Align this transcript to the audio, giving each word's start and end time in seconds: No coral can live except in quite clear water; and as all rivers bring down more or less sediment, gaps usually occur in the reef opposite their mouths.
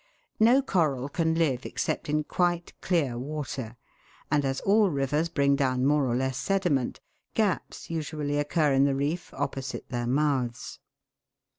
No 0.39 0.63
coral 0.63 1.09
can 1.09 1.35
live 1.35 1.63
except 1.63 2.09
in 2.09 2.23
quite 2.23 2.73
clear 2.81 3.19
water; 3.19 3.77
and 4.31 4.43
as 4.43 4.59
all 4.61 4.89
rivers 4.89 5.29
bring 5.29 5.55
down 5.55 5.85
more 5.85 6.07
or 6.07 6.15
less 6.15 6.39
sediment, 6.39 6.99
gaps 7.35 7.91
usually 7.91 8.39
occur 8.39 8.73
in 8.73 8.85
the 8.85 8.95
reef 8.95 9.31
opposite 9.35 9.89
their 9.89 10.07
mouths. 10.07 10.79